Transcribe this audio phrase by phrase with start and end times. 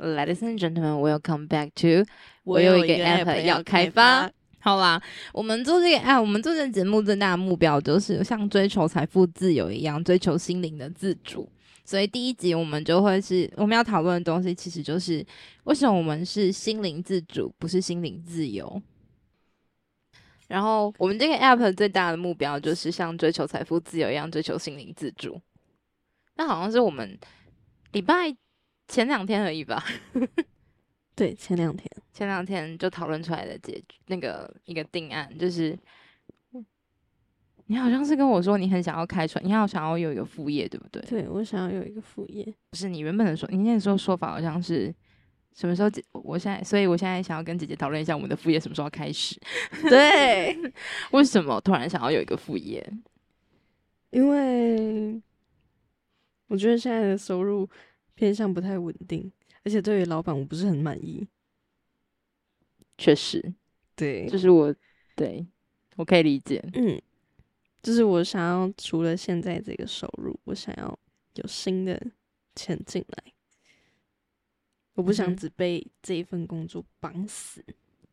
[0.00, 2.10] Ladies and gentlemen, welcome back to
[2.44, 4.30] 我有一个 app 要开发。
[4.58, 4.98] 好啦，
[5.30, 11.46] 我们做这个 app，我们做这个节目最大的目标就是像追求财富自由一样，追求心灵的自主。
[11.84, 15.22] 所以第一集我们就会是我们要讨论的东西，其实就是
[15.64, 18.80] 为什么我们是心灵自主，不是心灵自由。
[20.48, 25.38] 然后我们这个 app 最大的目标就是像追求财富自由一样，追求心灵自主。
[26.36, 27.18] 那好像是我们
[27.92, 28.34] 礼拜。
[28.90, 29.82] 前两天而已吧，
[31.14, 35.78] 对，前两天，前两天就讨论出来的结局，那个一个定案就是，
[37.66, 41.00] 你好像是跟我说你很想要开船，你好想要有一个副业，对不对？
[41.02, 42.44] 对，我想要有一个副业。
[42.70, 44.92] 不是你原本的说，你那时候说法好像是
[45.54, 45.88] 什么时候？
[46.12, 49.40] 我现在，所以我现在想要跟姐姐讨论一下，我们的副业什么时候开始？
[49.88, 50.58] 对，
[51.12, 52.84] 为什么突然想要有一个副业？
[54.10, 55.22] 因为
[56.48, 57.68] 我觉得现在的收入。
[58.20, 59.32] 偏向不太稳定，
[59.64, 61.26] 而且对于老板我不是很满意。
[62.98, 63.54] 确实，
[63.96, 64.74] 对，就是我，
[65.16, 65.46] 对
[65.96, 66.62] 我可以理解。
[66.74, 67.00] 嗯，
[67.82, 70.98] 就是我想要除了现在这个收入，我想要
[71.36, 71.98] 有新的
[72.54, 73.32] 钱进来。
[74.96, 77.64] 我不想只被这一份工作绑死。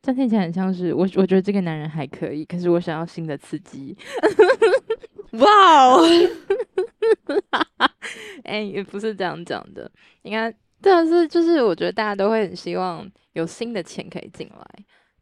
[0.01, 3.93] 这听起来很像是我，我觉得这个男人还可以，可是我想要新的刺激。
[5.39, 6.03] 哇哦！
[8.43, 9.89] 哎，也不是这样讲的。
[10.23, 14.65] 应该对啊，是就是，我觉得大家都会很希望有新的钱可以进来，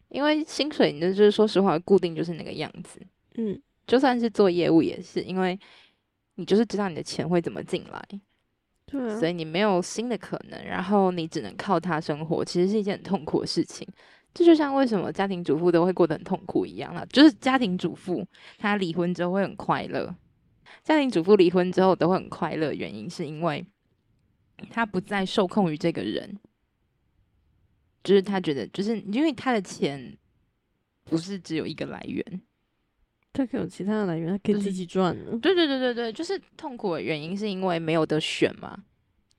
[0.09, 2.99] 因为薪水，你就是说实话，固定就是那个样子。
[3.35, 5.59] 嗯，就算是做业务也是，因为
[6.35, 8.01] 你就是知道你的钱会怎么进来，
[8.85, 13.87] 对，所以你没有新的可能，然后你只能靠它生活，其实是一件很痛苦的事情。
[14.35, 20.13] 这就像为什么家庭主妇都会过得很痛苦一样了，就是家庭主妇她离婚之后会很快乐。
[20.83, 23.65] 家庭主妇离婚之后都会很快乐，原因是因为
[24.69, 26.37] 她不再受控于这个人，
[28.03, 30.17] 就是她觉得，就是因为她的钱
[31.05, 32.41] 不是只有一个来源，
[33.31, 35.15] 她可以有其他的来源，她可以自己赚。
[35.39, 38.83] 对对对对对，就是痛苦的原因是因为没有得选嘛。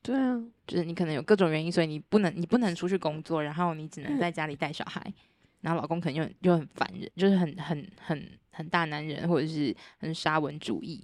[0.06, 5.02] 对啊，就是你可能有各种原因，所以你不能你不能出去工作，然后你只能在家里带小孩，
[5.62, 11.02] 然后老公可能又又很烦人，就是很很很很大男人，或者是很沙文主义。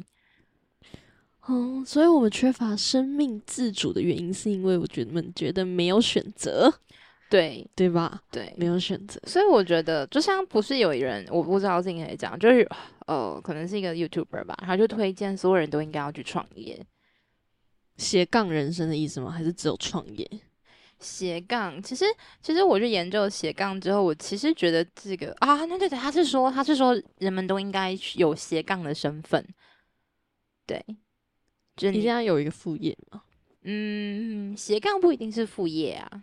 [1.48, 6.72] 嗯，所以我们缺乏生命自主的原因，是因为我觉得们觉得没有选择，
[7.28, 8.22] 对对吧？
[8.30, 9.20] 对，没有选择。
[9.26, 12.64] 所以我觉得，就像不是有人，我不知道自己可以讲，就是
[13.08, 16.80] 呃，可能是一个 YouTuber 吧，他就推荐所有人都应该要去创业，
[18.02, 19.30] 斜杠人生的意思吗？
[19.30, 20.28] 还是只有创业？
[20.98, 22.04] 斜杠，其实
[22.40, 29.46] 其实我去研究斜杠之后，我其实觉得这个啊，那对对，他是说他是说人们都应该有斜杠的身份，
[30.66, 30.84] 对。
[31.74, 33.22] 就你现在有一个副业吗？
[33.62, 36.22] 嗯，斜杠不一定是副业啊，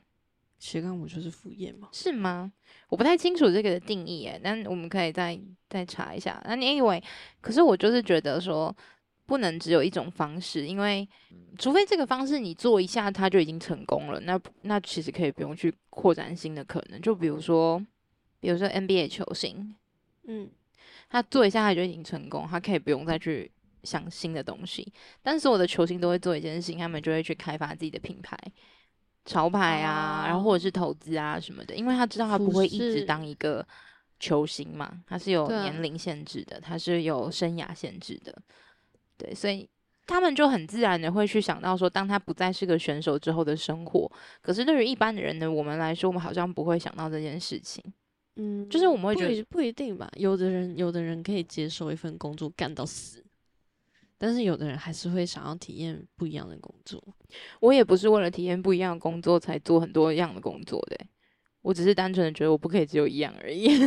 [0.60, 1.90] 斜杠不就是副业吗？
[1.92, 2.52] 是吗？
[2.88, 6.40] 我不太清楚这个的定义诶，但我们可以再再查一下。
[6.46, 7.04] 那你以为？
[7.42, 8.74] 可是我就是觉得说，
[9.30, 11.08] 不能只有一种方式，因为
[11.58, 17.00] 除非这个方式你做一下，它就已经成功了，那那其实可以不用去扩展新的可能。
[17.00, 17.80] 就比如说，
[18.40, 19.76] 比如说 NBA 球星，
[20.24, 20.50] 嗯，
[21.10, 23.52] 他做一下他就已经成功，他可以不用再去。
[23.82, 24.92] 想新的东西，
[25.24, 28.38] 但是我的球星都会做一件事情，他们就会去开发自己的品牌、
[29.24, 33.66] 潮牌啊，然后或者是投资啊什么的，因为他知道他不会一直当一个
[34.20, 38.38] 球星嘛，他是有年龄限制的，他是有生涯限制的，
[39.20, 39.70] 对，所以
[40.08, 44.12] 他们就很自然的会去想到说，当他不再是个选手之后的生活。
[44.42, 47.84] 可是对于一般的人呢，我们来说，我们好像不会想到这件事情。
[48.38, 53.24] 嗯，就是我们会觉得不一定吧，有的人有的人可以接受一份工作干到死。
[54.18, 57.02] 但是有的人还是会想要体验不一样的工作。
[57.60, 60.98] 我也不是为了体验不一样的工作才做很多样的工作的，
[61.62, 63.70] 我只是单纯的觉得我不可以只有一样而已。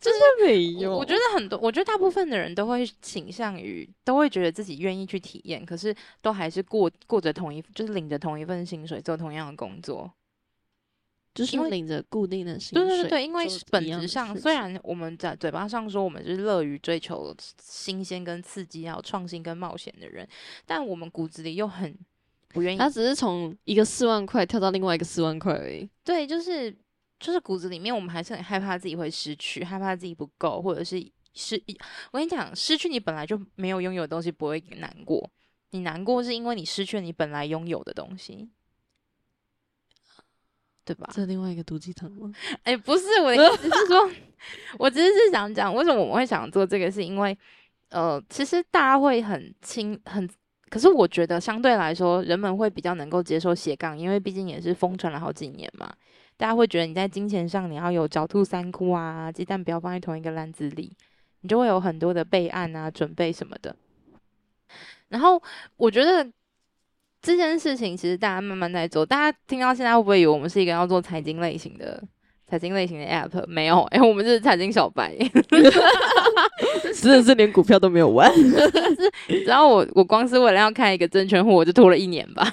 [0.00, 10.10] 就是没有，我觉得很多，我觉得大部分的人都会倾向于，都会觉得自己愿意去体验，可是都还是过过着同一，就是领着同一份薪水做同样的工作。
[11.34, 20.26] 就是领着固定的薪水，对对对，因为本质上，虽然我们在嘴巴上说我们是乐于追求新鲜跟刺激，还有创新跟冒险的人，
[20.64, 21.94] 但我们骨子里又很
[22.48, 22.78] 不愿意。
[22.78, 25.86] 他只是从一个四万块跳到另外一个四万块而已。
[26.02, 26.74] 对，就是
[27.18, 31.00] 就是骨子里面，我们还是很害怕自己会失去，害怕自己不够，或者是
[31.34, 31.62] 失。
[32.10, 35.30] 我跟你讲，失去你本来就没有拥有的东西不会难过，
[35.70, 38.50] 你难过是因为你失去了你本来拥有的东西。
[40.84, 41.10] 对吧？
[41.12, 42.30] 这另外一个毒鸡汤吗？
[42.62, 44.08] 哎，不是，我的意 思是说，
[44.78, 47.36] 我只是是想讲，为什么我们会想做这个，是因为，
[47.88, 50.30] 呃，其实大家会很轻、很
[50.70, 55.92] 可是我觉得相对来说，人们会比较能够接受斜杠，因为毕竟也是疯传了好几年嘛。
[56.36, 60.92] 大家会觉得你在金钱上你要有狡兔三窟啊，鸡蛋不要放在同一个篮子里，
[61.40, 63.74] 你就会有很多的备案啊、准备什么的。
[65.08, 65.42] 然后
[65.76, 66.30] 我觉得
[67.22, 72.02] 这件事情其实大家慢慢在做，大家听到现在会不会以为我们是一个要做财经类型的？
[72.48, 75.16] 财经类型的 app 没有，哎，我们是财经小白，
[76.94, 78.32] 真的是连股票都没有玩。
[79.44, 82.48] 然后我我光是为了要开一个证券户，我就拖了一年吧。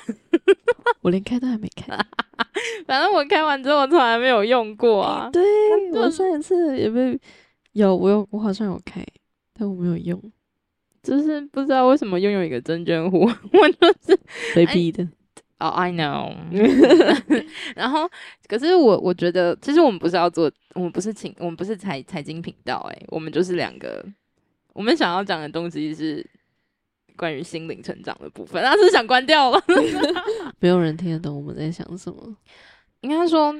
[1.01, 1.95] 我连开都还没开，
[2.87, 5.29] 反正我开完之后从来没有用过啊。
[5.31, 5.43] 对，
[5.91, 7.19] 我上一次也被
[7.73, 9.05] 有，我有，我好像有开，
[9.53, 10.19] 但我没有用，
[11.03, 13.19] 就是不知道为什么拥有一个证券户，
[13.53, 14.19] 我就是
[14.55, 15.07] 被逼的。
[15.63, 16.35] 哦，I know。
[17.73, 18.09] 然后，
[18.49, 24.05] 可是我我觉得，其实我们不是要做，我们不是请，我们不是财财经频道，哎，我们就是两个，
[24.73, 26.25] 我们想要讲的东西是
[27.15, 28.61] 关于心灵成长的部分。
[28.61, 29.63] 那是想关掉了，
[30.59, 32.35] 没有人听得懂我们在想什么。
[32.99, 33.55] 应该说，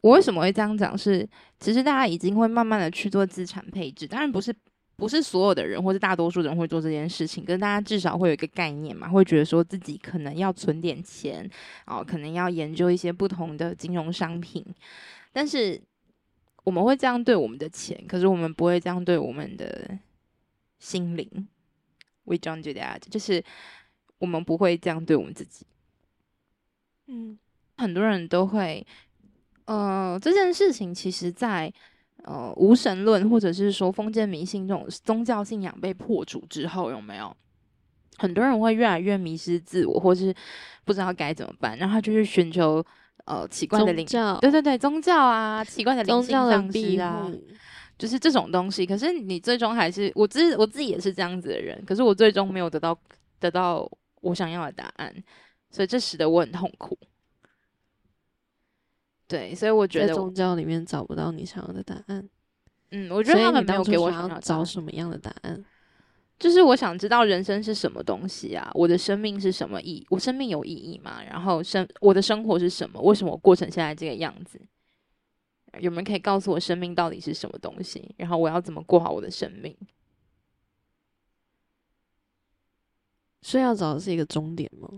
[0.00, 0.96] 我为什么会这样讲？
[0.96, 1.28] 是
[1.58, 4.54] 其实大家已经会慢慢的去做资产配置，当然不是。
[4.98, 11.48] 不是所有的人，或是大多数人会做这件事情，跟大家至少会有一个概念嘛，会觉得说自己可能要存点钱，
[11.86, 14.66] 哦，可能要研究一些不同的金融商品。
[15.32, 15.80] 但是
[16.64, 19.96] 我们会这样对我们的钱，可是我们不会这样对我们的
[20.80, 21.46] 心灵。
[22.24, 23.44] We don't do that，就是
[24.18, 25.64] 我们不会这样对我们自己。
[27.06, 27.38] 嗯，
[27.76, 28.84] 很多人都会，
[29.66, 31.72] 呃，这件事情其实，在。
[32.24, 37.34] 呃，无神论或者是说封建迷信这种宗教信仰被破除之后，有没有
[38.16, 40.34] 很多人会越来越迷失自我，或是
[40.84, 41.78] 不知道该怎么办？
[41.78, 42.84] 然后就去寻求
[43.24, 47.30] 呃奇怪的灵教，对对对，宗教啊，奇怪的灵性上师啊，
[47.96, 48.84] 就是这种东西。
[48.84, 52.98] 可是你最终还是我自我自己也是这样子的人，可是我最终没有得到
[53.38, 53.88] 得到
[54.20, 55.14] 我想要的答案，
[55.70, 56.98] 所以这使得我很痛苦。
[59.28, 62.28] 对，所以我觉得在宗教里面找不到你想要的答案。
[62.90, 65.62] 嗯，我觉得他们没有给我想要找什么样的答案，
[66.38, 68.70] 就是我想知道人生是什么东西啊？
[68.72, 70.06] 我的生命是什么意？
[70.08, 71.22] 我生命有意义吗？
[71.22, 72.98] 然后生我的生活是什么？
[73.02, 74.58] 为什么我过成现在这个样子？
[75.80, 78.14] 有没有可以告诉我生命到底是什么东西？
[78.16, 79.76] 然后我要怎么过好我的生命？
[83.42, 84.88] 所以要找的是一个终点吗？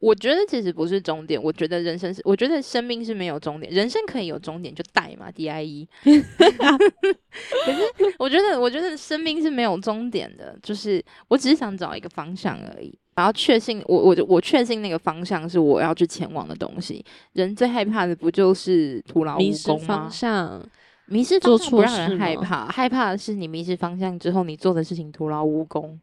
[0.00, 5.86] 我觉得其实不是终点，我觉得人生是，我觉得生命是没有终点，人生可以有终点，就带嘛，D I E。
[6.02, 17.04] 可是我觉得，我觉得生命是没有终点的，就是我只是想找一个方向而已，然后确信我，我我确信那个方向是我要去前往的东西。
[17.34, 19.86] 人最害怕的不就是徒劳无功吗？
[19.86, 20.66] 方向，
[21.06, 26.00] 迷失方向不让人害怕，害怕的是你迷失方向之后，你做的事情徒劳无功。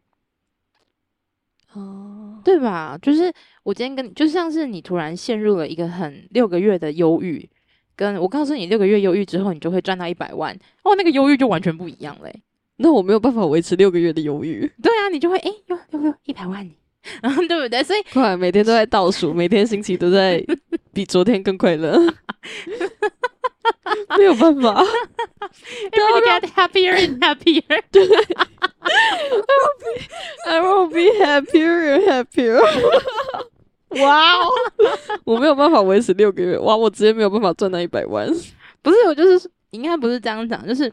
[1.74, 2.98] 哦，对吧？
[3.02, 3.32] 就是
[3.68, 7.50] 我今天跟你，就像是你突然陷入了一个很六个月的忧郁，
[7.98, 12.34] 跟我告诉你六个月忧郁之后，你就会赚到一百万，哦，那个忧郁就完全不一样嘞。
[12.78, 14.72] 那我没有办法维持六个月的忧郁。
[14.81, 16.66] 对啊，你就会哎，哟哟哟，一百万，
[17.22, 17.84] 然后对不对？
[17.84, 20.42] 所以快，每天都在倒数，每天心情都在
[20.94, 22.00] 比昨天更快乐。
[24.18, 24.81] 没有办法，
[25.92, 27.81] Every get happier and happier。
[27.92, 28.08] 对。
[30.46, 32.62] I will be happier and happier。
[33.89, 34.50] 哇哦！
[35.24, 36.76] 我没有办法维持六个月，哇！
[36.76, 38.28] 我直接没有办法赚到一百万。
[38.81, 40.92] 不是，我就是应该不是这样讲，就是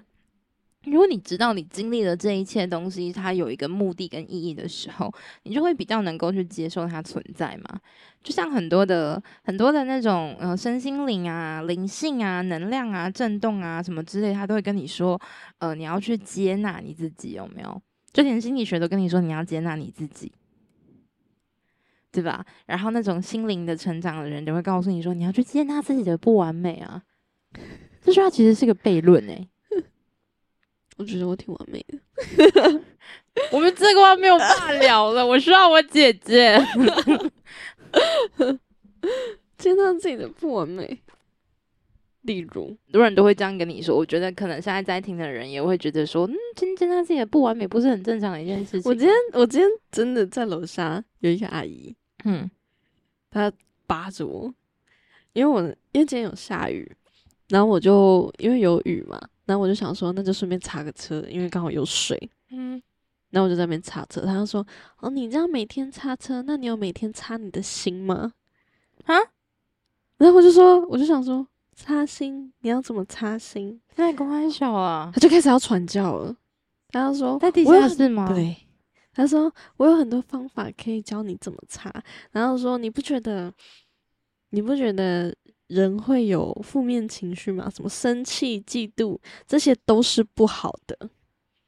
[0.84, 7.80] 如果你知道你经历了这一切东西，它有一个目的跟意义的时候，你就会比较能够去接受它存在嘛。
[8.22, 15.20] 就像很多的很多的那种呃身心灵啊、灵性啊、能量啊、震动啊什么之类，他都会跟你说，
[15.58, 17.82] 呃，你要去接纳你自己，有没有？
[18.12, 20.32] 就连心理学都跟你说，你要接纳你自己，
[22.14, 22.46] 对吧？
[22.66, 27.02] 然后那种心灵的成长的人，就会告诉你说，你要去接纳自己的不完美啊。
[28.00, 29.48] 这句话其实是个悖论诶。
[30.96, 31.98] 我觉得我挺完美的。
[33.50, 36.56] 我们这个话没有话聊了，我需要我姐姐
[39.58, 41.00] 接纳自己的不完美。
[42.22, 43.94] 例如，很多人都会这样跟你说。
[43.96, 48.90] 我觉得可能现在在听的人也会觉得说，嗯，今天他自己的不完美不是很正常的一件事情。
[48.90, 51.94] 我今天，我今天真的在楼下有一个阿姨，
[52.24, 52.50] 嗯，
[53.30, 53.50] 他
[53.86, 54.52] 扒着我，
[55.32, 55.62] 因为我
[55.92, 56.90] 因为今天有下雨，
[57.48, 62.82] 然后我就因为有雨嘛，然后我就想说，那就顺便擦个车，因为刚好有水，嗯，
[63.30, 64.22] 然后我就在那边擦车。
[64.22, 64.66] 他就说，
[64.98, 68.32] 哦，你这样每天擦车，那你有每天擦你的心吗？
[69.04, 69.14] 啊？
[70.18, 71.46] 然后我就说，我就想说。
[71.76, 73.80] 擦心，你要怎么擦心？
[73.96, 76.36] 在公安小啊，他就开始要传教了。
[76.90, 78.28] 他说在地下室吗？
[78.32, 78.56] 对，
[79.14, 81.92] 他说我有很多方法可以教你怎么擦，
[82.32, 83.52] 然后说你不觉得
[84.50, 85.34] 你不觉得
[85.68, 87.70] 人会有负面情绪吗？
[87.70, 91.08] 什么生气、嫉妒，这些都是不好的。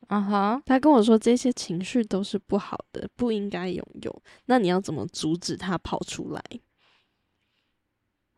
[0.08, 4.22] 啊哈，他跟我说这些情绪都是不好的，不应该拥有。
[4.44, 6.42] 那你要怎么阻止他跑出来？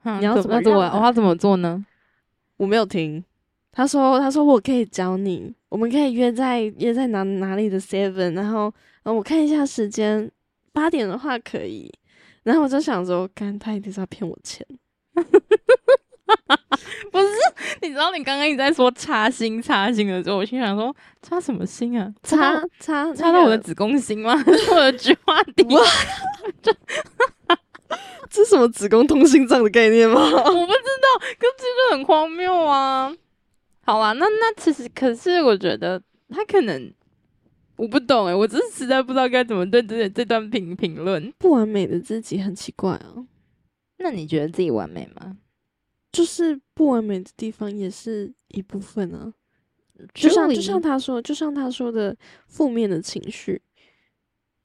[0.05, 1.85] 嗯你要怎么要怎么让我要怎么做呢？
[2.57, 3.23] 我没有听。
[3.79, 10.29] 他说：“他说我可以教你，我们可以约在约在哪哪里的 Seven，然后嗯我看一下时间，
[10.73, 11.89] 八点的话可以。
[12.43, 14.67] 然后我就想说，干他一定是要骗我钱。
[15.15, 15.23] 不
[17.21, 17.27] 是，
[17.83, 20.93] 你知道你刚刚一直在说插心插心的时候，我心想说
[21.23, 22.13] 插什么心啊？
[22.25, 24.35] 插到插插到我的子宫心吗？
[24.73, 25.63] 我的菊花底？
[25.73, 25.81] 哇
[28.29, 30.21] 这是什么子宫通心脏的概念吗？
[30.21, 33.15] 我不知道，可是这就很荒谬啊！
[33.89, 36.93] 好啊，那那其实可是我觉得他可能
[37.77, 41.33] 我不懂诶、我只是实在不知道该怎么对这这段评评论。
[41.39, 43.27] 不完美的自己很奇怪啊，
[43.97, 45.39] 那你觉得自己完美吗？
[46.13, 49.33] 就是不完美的地方也是一部分啊。
[50.13, 52.15] 就像就像他说，就像他说的
[52.47, 53.63] 负面的情绪，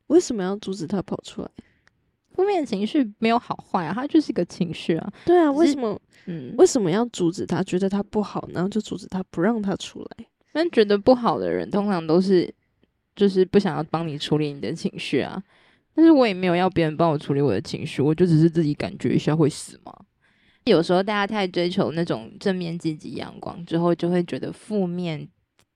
[0.08, 1.50] 为什么要阻止他跑出来？
[2.34, 5.14] 负面情绪没有好坏啊，它就是一个情绪啊。
[5.26, 7.62] 对啊，为什么嗯，为什么要阻止他？
[7.64, 10.26] 觉得他不好，然后就阻止他，不让他出来。
[10.52, 12.54] 但觉得不好的人，通常都是
[13.16, 15.42] 就是不想要帮你处理你的情绪啊。
[15.96, 19.94] 但是我也没有要别人帮我处理我的情绪，我就只是自己感觉一下会死吗。
[20.66, 25.28] 有时候大家太追求那种正面、积极、阳光之后，就会觉得负面、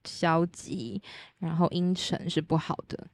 [0.06, 1.02] 消极，
[1.40, 3.06] 然后阴沉是不好的。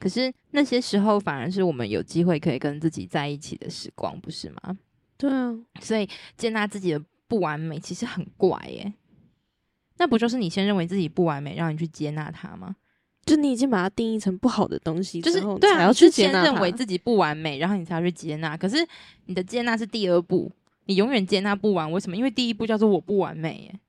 [0.00, 4.76] 可是那些时候，反而是我们有机会可以跟自己在一起的时光，不是吗？
[5.18, 8.92] 对啊，所以接纳自己的不完美，其实很怪耶。
[9.98, 12.74] 那不就是你先认为自己不完美，让你去接纳它吗？
[13.26, 16.50] 就你已经把它定义成不好的东西就是，对啊，才要去接纳它。
[16.50, 18.56] 认为自己不完美，然后你才要去接纳。
[18.56, 18.78] 可是
[19.26, 20.50] 你的接纳是第二步，
[20.86, 21.92] 你永远接纳不完。
[21.92, 22.16] 为什么？
[22.16, 23.80] 因为第一步叫做我不完美耶，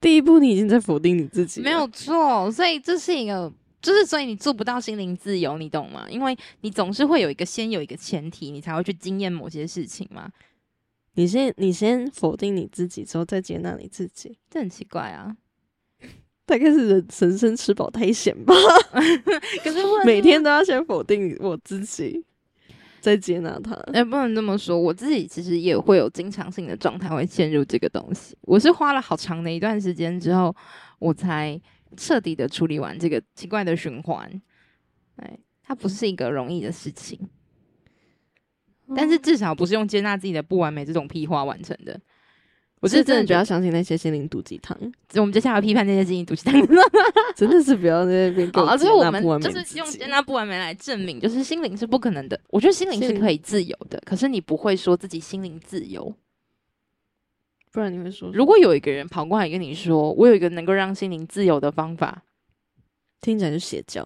[0.00, 2.50] 第一步，你已经在否定你自己，没有错。
[2.52, 6.06] 所以这是一个，就是所以你做不到心灵自由，你懂吗？
[6.10, 10.30] 因为你总是会有一个先有一个前提，你才会去经验某些事情嘛。
[11.14, 15.36] 你先你先否定你自己，之后再接纳你自己，这很奇怪啊。
[16.46, 18.54] 大概是人人生吃饱太闲吧。
[19.62, 22.24] 可是每天都要先否定我自己，
[23.00, 23.72] 再接纳他。
[23.92, 28.36] 哎、不能这么说，我自己其实也会有经常性的状态会陷入这个东西。
[28.42, 30.54] 我是花了好长的一段时间之后，
[30.98, 31.60] 我才
[31.96, 34.42] 彻底的处理完这个奇怪的循环。
[35.16, 37.18] 哎，它不是一个容易的事情，
[38.96, 42.00] 但是至少不是用接纳自己的不完美这种屁话完成的。
[42.82, 44.74] 我我是是真的不要真的觉得，相信那些心灵毒鸡汤，
[45.16, 46.54] 我们接下来批判那些心灵毒鸡汤。
[47.36, 52.40] 真的是不要在那边给好，我接而且我们就是用接纳不完美来证明，就是心灵是不可能的。
[52.48, 56.10] 我觉得心灵是可以自由的，可是你不会说自己心灵自由。
[57.72, 62.22] 不然你会说，如果有一个人跑过来跟你说，我有一个能够让心灵自由的方法，
[63.20, 64.02] 听起来就邪教。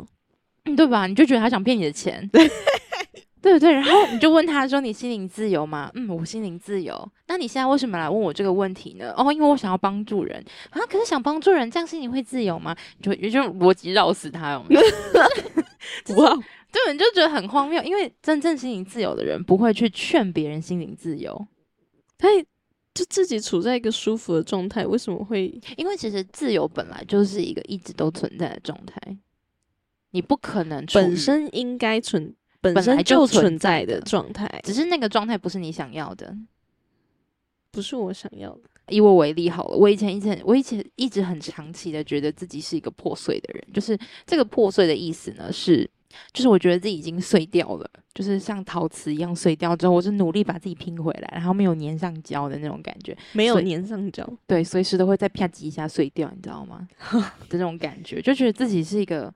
[0.67, 1.07] 嗯对吧？
[1.07, 2.49] 你就觉得他想骗你的钱， 对
[3.43, 7.07] 对对，然后你就问他说：“你心灵自由吗？”嗯，我心灵自由。
[7.27, 9.13] 那你现在为什么来问我这个问题呢？
[9.15, 10.81] 哦，因为我想要帮助人啊。
[10.87, 12.75] 可是想帮助人，这样心灵会自由吗？
[13.03, 14.81] 就就就逻辑绕死他，有没有？
[16.17, 16.35] 哇，
[16.73, 21.47] 对，你就觉得很荒谬，因为真正心灵自由的人不会去劝别人心灵自由，
[22.17, 22.43] 他也
[22.95, 25.53] 就自己处在一个舒服的状态，为什么会？
[25.77, 29.19] 因为其实自由本来就是一个一直都存在的状态，
[30.13, 36.37] 你不可能本身应该存，本身就存存在的状态，只是那个状态不是你想要的。
[37.73, 38.71] 不是我想要的。
[38.89, 45.91] 以我为例好了，我以前一直很我以前一直很长期的觉得自己是一个破碎的人，就是这个破碎的意思呢是，
[46.33, 56.87] 就是我觉得自己已经碎掉了，就是像陶瓷一样碎掉之后，我就努力把自己拼回来，然后没有粘上胶的那种感觉，没有粘上胶，对，随时都会再啪叽一下碎掉，你知道吗？
[57.49, 59.33] 的那种感觉，就觉得自己是一个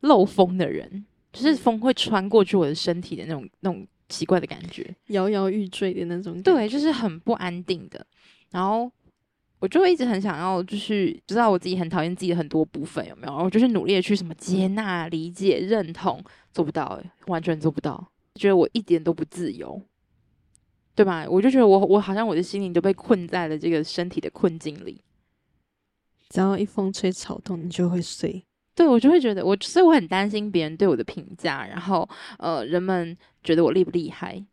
[0.00, 4.94] 漏风的人，就是风会穿过去我的身体的那种那种奇怪的感觉。
[5.08, 6.40] 摇摇欲坠的那种。
[6.42, 8.06] 对，就是很不安定的。
[8.50, 8.90] 然后
[9.60, 13.28] 我就会一直很想要，就是知道我自己很讨厌自己的很多部分有没有？
[13.28, 16.22] 然后我就是努力的去什么接纳、理解、认同，
[16.52, 19.82] 做不到、欸，完全做不到，觉得我一点都不自由，
[20.94, 21.26] 对吧？
[21.28, 25.02] 我就觉得我我好像我的心灵都被困在了这个身体的困境里。
[26.28, 28.44] 只要一风吹草动，你就会碎。
[28.74, 34.44] 对我就会觉得我，所以我很担心别人对我的评价，然后呃，人们觉得我厉不厉害？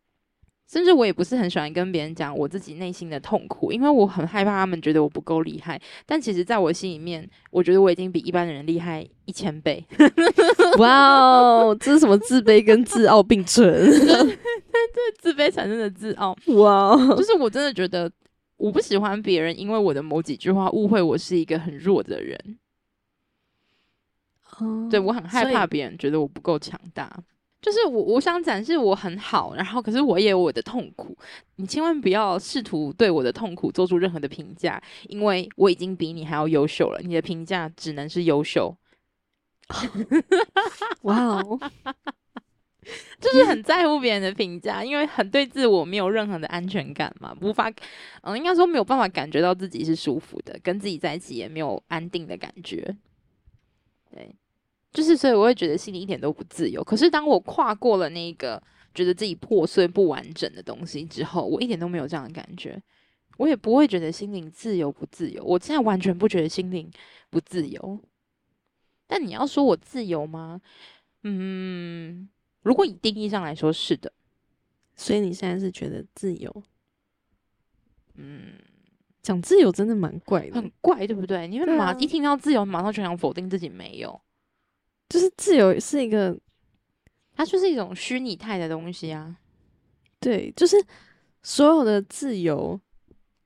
[0.66, 5.80] 甚至我也不是很喜欢跟别人讲我自己内心的痛苦，因为我很害怕他们觉得我不够厉害。
[6.04, 9.84] 但其实，在我心里面，我觉得我已经比一般的人厉害一千倍。
[10.78, 13.72] 哇哦，这是什么自卑跟自傲并存？
[13.72, 14.38] 对，
[15.18, 16.36] 自卑产生的自傲。
[16.46, 18.10] 哇，就是我真的觉得
[18.56, 22.58] 我不喜欢别人因为我的某几句话误会我是一个很弱的人。
[24.58, 27.16] 哦，对我很害怕别人觉得我不够强大。
[27.62, 31.16] 就是我，我想展示我很好，然后可是我也有我的痛苦。
[31.56, 37.00] 你千万不要试图对我的痛苦做出任何的评价，因为我已经比你还要优秀了。
[37.02, 38.76] 你的评价只能是优秀。
[41.02, 41.58] 哇哦，
[43.20, 47.68] 就是很在乎别人的评价，因为很对自我没有任何的安全感嘛，无法，
[48.22, 52.96] 嗯，应该说没有办法感觉到自己是舒服的，跟自己在一起也没有安定的感觉。
[54.12, 54.36] 对。
[54.96, 56.82] 就是，所以我会觉得心里一点都不自由。
[56.82, 58.62] 可是当我跨过了那个
[58.94, 62.82] 觉得自己破碎不完整的东西之后，我一点都没有这样的感觉。
[63.36, 65.44] 我也不会觉得心灵自由不自由。
[65.44, 66.90] 我现在完全不觉得心灵
[67.28, 68.00] 不自由。
[69.06, 70.62] 但你要说我自由吗？
[71.24, 72.26] 嗯，
[72.62, 74.10] 如果以定义上来说，是的。
[74.94, 76.62] 所以你现在是觉得自由？
[78.14, 78.54] 嗯，
[79.22, 81.46] 讲自由真的蛮怪的，很怪，对不对？
[81.46, 84.18] 你们马一听到自由，马上就想否定自己没有。
[85.08, 86.36] 就是自由是一个，
[87.34, 89.36] 它就是一种虚拟态的东西啊。
[90.18, 90.76] 对，就是
[91.42, 92.80] 所有的自由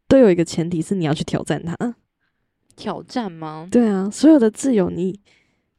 [0.08, 1.94] 都有一个前提是你要去挑战它。
[2.76, 3.68] 挑战吗？
[3.70, 5.20] 对啊，所有的自由，你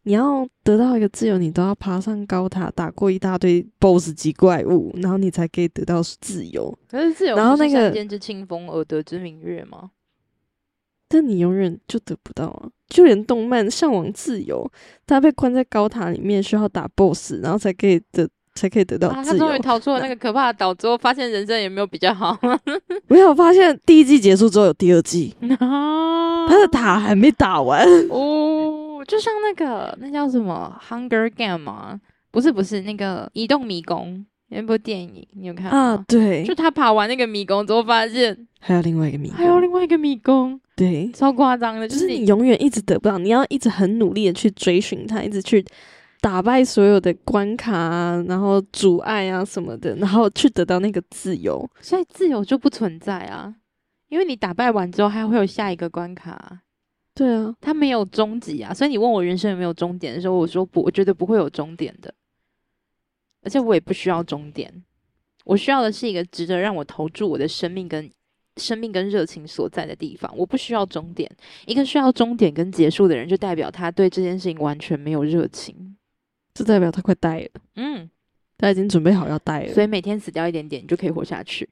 [0.03, 6.77] 你要得到一个自由，你都要爬上高塔，打过一大堆 BOSS 级怪物，然后你才可以得到自由。
[6.88, 9.89] 可是自由，然后那个“之清风而得之明月”吗？
[11.12, 12.70] 但你永远就得不到啊！
[12.88, 14.65] 就连动漫向往自由，
[15.06, 19.24] 他被关在高塔里面，需要打 BOSS，然后才可以得，才可以得到自由。
[19.24, 22.38] 他终于逃出了那个可怕的岛之后，发现人生也没有比较好。
[23.08, 29.03] 没有发现第一季结束之后有第二季，他的塔还没打完哦。
[29.08, 32.00] 就像那个那叫什么《Hunger Game》吗？
[32.30, 34.15] 不是不是，那个《移动迷宫》
[34.50, 36.01] 那部电影，你有看啊？
[36.08, 40.59] 对，就他爬完那个迷宫之后，发现还有另外一个迷，还有另外一个迷宫。
[40.81, 45.63] 对，超夸张的，就是你永远一直得不到，你要一直很努力的去追寻它，一直去
[46.20, 51.70] 打败所有的关卡啊，然后阻碍啊什么的，然后去得到那个自由。
[51.81, 53.53] 所以自由就不存在啊，
[54.09, 56.61] 因为你打败完之后还会有下一个关卡。
[57.13, 58.74] 对啊，它没有终极啊。
[58.74, 62.11] 所以你问我人生有没有终点的时候，我说不，我觉得不会有终点的，
[63.44, 64.83] 而且我也不需要终点，
[65.46, 68.09] 我需要的是一个值得让我投注我的生命跟。
[68.57, 71.29] 生命跟热情所在的地方，我不需要终点。
[71.66, 75.96] 一个需要终点跟结束的人，就代表他对这件事情完全没有热情，
[76.53, 77.50] 这代表他快呆了。
[77.75, 78.09] 嗯，
[78.57, 79.74] 他已经准备好要呆了。
[79.74, 81.70] 所以每天死掉一点点，你就可以活下去。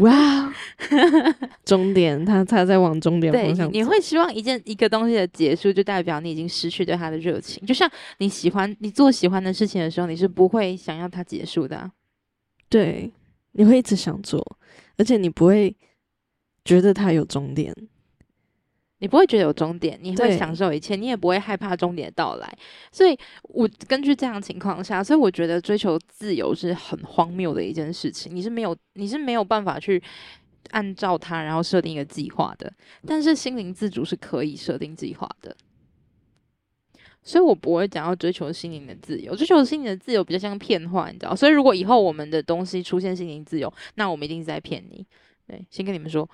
[0.00, 0.54] 哇，
[1.66, 3.70] 终点，他他在往终点方向。
[3.70, 7.62] 你会希望一件一个东西的结束，就代表你已经失去对他的热情。
[7.66, 7.86] 就像
[8.18, 11.90] 你喜欢你做喜欢的事情的时候，你是不会想要它结束的。
[12.70, 13.12] 对，
[13.54, 14.40] 你会一直想做。
[14.96, 15.74] 而且你不会
[16.64, 17.74] 觉得它有终点，
[18.98, 22.56] 你不会觉得有终点，你会享受一切，你也不会害怕终点的到来。
[22.92, 28.34] 所以，我根据这样情况下，所以我觉得追求自由是很荒谬的一件事情。
[28.34, 30.00] 你是没有，你是没有办法去
[30.70, 32.72] 按照它，然后设定一个计划的。
[33.04, 35.54] 但是心灵自主是可以设定计划的。
[37.24, 41.34] 所以我不会讲要追求心灵的自由，追求心灵的自由比较像骗话，你知道？
[41.34, 45.04] 所以如果以后我们的东西出现心灵自由，那我们一定是在骗你。
[45.46, 46.26] 对，先跟你们说，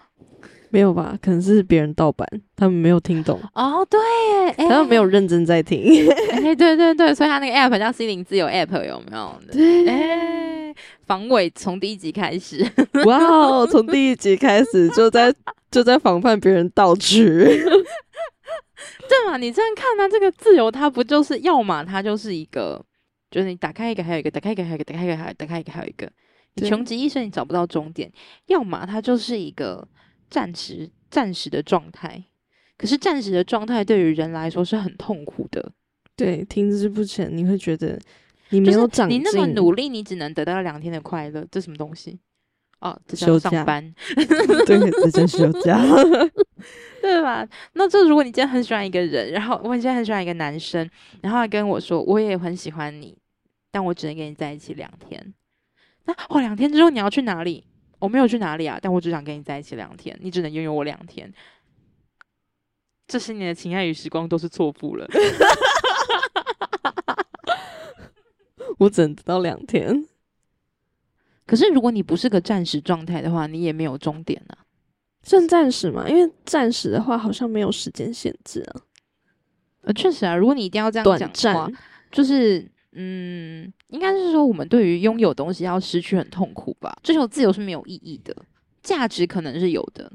[0.68, 1.18] 没有吧？
[1.20, 2.24] 可能是别人盗版，
[2.54, 3.40] 他们没有听懂。
[3.54, 3.98] 哦，对，
[4.68, 6.08] 他们没有认真在听。
[6.30, 9.40] 哎，对对对，所以他那个 app 叫心灵自由 app 有没有？
[9.50, 10.74] 对，哎，
[11.06, 12.64] 防伪从第一集开始。
[13.04, 15.34] 哇哦，从第一集开始就在
[15.72, 17.64] 就在防范别人盗取。
[19.08, 19.36] 对嘛？
[19.36, 20.08] 你这样看呢？
[20.08, 22.84] 这个自由它不就是要么它就是一个，
[23.30, 26.10] 就是你打开一个还有一个，打开一个还有一个，打开一个还打开一个还有一个，
[26.54, 28.08] 你穷极一生你找不到终点；
[28.46, 29.86] 要么它就是一个
[30.28, 32.24] 暂时暂时的状态。
[32.76, 35.72] 可是暂时的状态对于人来说是很痛苦的。
[36.16, 38.00] 对，停滞不前，你会觉得
[38.48, 39.18] 你没有长进。
[39.18, 42.18] 你那么努力，你只能得到两天的快乐，这什么东西？
[42.80, 43.94] 哦，休上班，
[44.66, 45.80] 对，这叫休假。
[47.00, 47.48] 对吧？
[47.72, 50.88] 那这如果你今天很喜欢一个人，然后我现在很喜欢一个男生，
[51.22, 53.16] 然后他跟我说我也很喜欢你，
[53.70, 55.32] 但我只能跟你在一起两天。
[56.04, 57.64] 那哦，两天之后你要去哪里？
[57.98, 61.32] 我没有去哪里啊，但我只想跟你在一起两天，你只能拥有我两天。
[63.06, 65.08] 这些年的情爱与时光都是错付了。
[68.78, 70.06] 我只能得到两天。
[71.50, 74.56] 可是如果你不是个暂时状态的话，你也没有终点啊。
[75.24, 76.08] 算暂时嘛？
[76.08, 78.82] 因为暂时的话好像没有时间限制啊。
[79.80, 81.68] 呃，确实啊，如果你一定要这样讲的话，
[82.12, 86.96] 就是嗯，应该是说我们对于拥有东西要失去很痛苦吧？
[87.02, 88.36] 追求自由是没有意义的，
[88.80, 90.12] 价值可能是有的。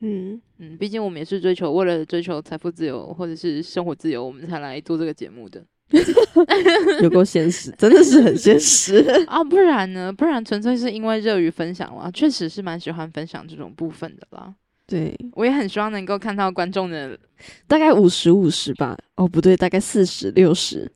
[0.00, 5.64] 嗯嗯，毕竟我们也是追求为了追求财富自由或者是生活自由，我们才来做这个节目的。
[7.02, 8.96] 有够现实，真的是很现实
[9.28, 9.42] 啊！
[9.44, 10.12] 不然呢？
[10.12, 14.52] 不然纯粹是因为热于分享啦，确实是蛮喜欢分享这种部分的啦。
[14.86, 17.18] 对，我也很希望能够看到观众的
[17.66, 18.98] 大概五十五十吧。
[19.14, 20.90] 哦，不对，大概四十六十。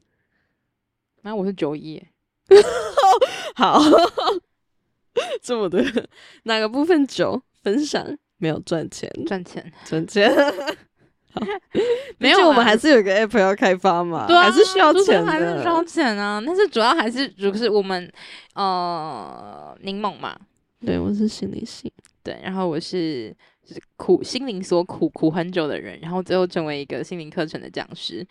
[1.22, 2.02] 那我是九一。
[3.54, 3.80] 好，
[5.40, 5.80] 这么多
[6.44, 8.16] 哪个部分九分享？
[8.38, 10.32] 没有赚钱，赚钱，赚钱。
[12.18, 16.42] 没有，我们还是有一个 app 要开发嘛，对还是需要钱的，还是需要钱啊。
[16.44, 18.10] 但是主要还是就是我们
[18.54, 20.36] 呃柠檬嘛，
[20.84, 23.34] 对我是心理系，对，然后我是
[23.66, 28.26] 是苦心灵所苦苦很久的人，然后最后成为一个心灵课程的讲师。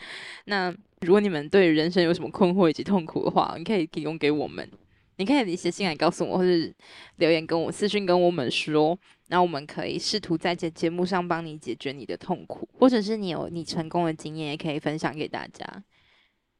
[0.45, 4.69] 那如果你们对人生有什么困惑以及痛苦的话，你可以提供给我们。
[5.17, 6.73] 你可以写信来告诉我，或是
[7.17, 8.97] 留言跟我私信跟我们说，
[9.29, 15.65] 那我们可以试图在这节目上帮你解决你的痛苦，或者是你有你成功的经验，也可以分享给大家。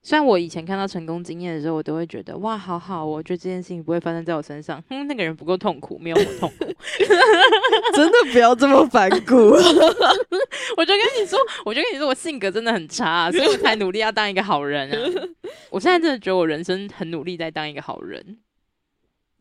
[0.01, 4.81] 虽然我以前看到成功经验的时候，我都会觉得哇，好好，我觉得这件事情不会发生在我身上。
[4.87, 6.65] 哼，那个人不够痛苦，没有我痛苦。
[7.93, 9.35] 真的不要这么反骨。
[10.77, 15.27] 我就跟你说，我就跟你说，我性格真的很差，所以我才努力要当一个好人啊。
[15.69, 18.39] 我现在真的觉得我人生很努力在当一个好人。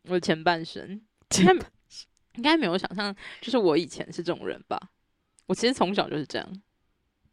[0.09, 0.99] 我的前半生，
[1.37, 1.53] 应该
[2.39, 4.79] 应该没有想象，就是我以前是这种人吧？
[5.45, 6.61] 我其实从小就是这样，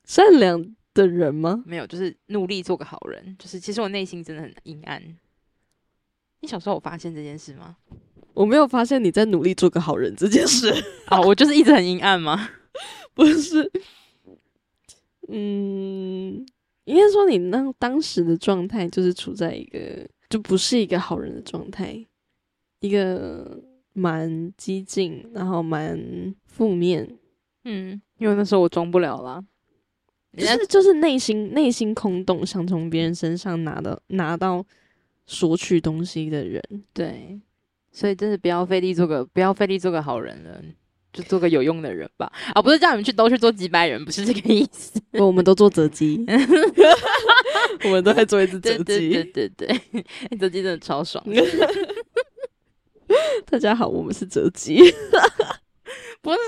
[0.05, 0.75] 善良。
[0.97, 1.63] 的人吗？
[1.67, 3.37] 没有，就是努力做个好人。
[3.39, 4.99] 就是其实我内心真的很阴暗。
[6.41, 7.77] 你小时候有发现这件事吗？
[8.33, 10.73] 我没有发现你在努力做个好人这件事。
[11.09, 12.49] 啊， 我就是一直很阴暗吗？
[13.13, 13.71] 不是。
[15.29, 16.47] 嗯，
[16.85, 22.07] 应该说你那当时的状态就是处在一个就不是一个好人的状态，
[22.81, 23.63] 一个
[23.97, 25.99] 蛮激进，然后蛮
[26.45, 27.09] 负面。
[27.65, 29.43] 嗯，因为那时候我装不了啦。
[30.37, 34.63] 就是就是内心内心空洞，想从别人身上拿的拿到
[35.25, 37.41] 索取东西的人，对，
[37.91, 40.63] 所以真的不要费力做个不要费力做个好人了，
[41.11, 42.31] 就做个有用的人吧。
[42.53, 45.01] 啊，不是叫你们去都去做几百人，不是这个意思。
[45.19, 46.23] 我们都做折机，
[47.85, 49.67] 我们都在做一只折机，对对对，
[50.39, 51.25] 折机真的超爽。
[53.47, 54.79] 大家好，我们是哲基。
[56.21, 56.39] 不是，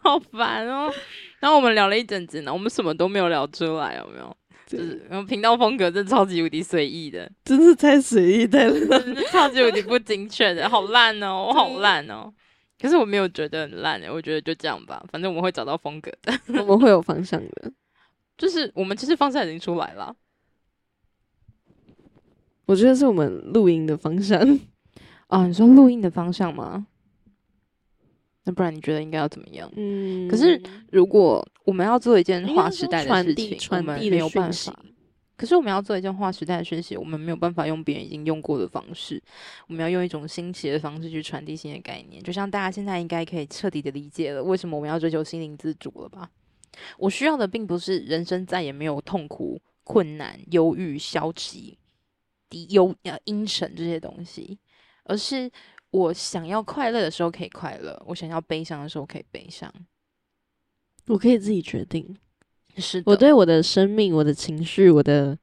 [0.00, 0.92] 好烦哦。
[1.40, 4.36] 然后我们聊了一整集呢，我们什么都没有聊出来，有没有？
[4.66, 12.32] 就是然后频道风格真的超级无敌随意的，真是太随意太烂，超级无敌不精确的， 好烂哦，我好烂哦。
[12.80, 17.72] 可是我没有觉得很烂诶，我觉得就这样吧，反正我们会找到风格的，我们会有方向的。
[18.36, 20.14] 就是我们其实方向已经出来了，
[22.66, 24.38] 我觉得是我们录音的方向
[25.28, 25.46] 啊。
[25.46, 26.86] 你说录音的方向吗？
[28.44, 29.70] 那不然你觉得应该要怎么样？
[29.76, 30.60] 嗯，可是
[30.92, 34.78] 如果我们要做一件划时代的事情，我们没有办法。
[35.36, 39.22] 可是我们要做一件划时代的讯息，我们没有办法用别人已经用过的方式，
[39.68, 42.22] 我们要用一种新奇的方式去传递新的概念。
[42.22, 46.30] 就像大家现在应该可以彻底的理解了，为什么我们要追求心灵自主了吧？
[46.96, 51.76] 我需要的并不是人生再也没有痛苦、困难、忧郁、消极、
[52.48, 54.58] 低忧呃阴沉这些东西，
[55.06, 55.50] 而是。
[55.92, 59.72] 我想要快乐的时候可以快乐，我想要悲伤的时候可以悲伤，
[61.06, 62.14] 我可以自己决定。
[62.76, 65.38] 是我对我的生命、我的情绪、我的